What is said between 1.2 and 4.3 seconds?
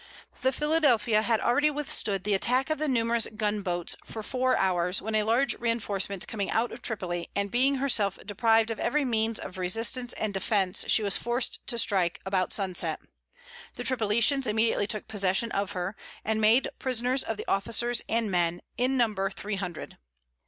had already withstood the attack of the numerous gun boats for